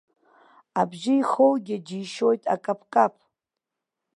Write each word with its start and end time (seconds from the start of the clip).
Абжьы 0.79 1.13
ихоугьы 1.21 1.75
џьишьоит 1.87 2.43
акаԥкаԥ. 2.53 3.15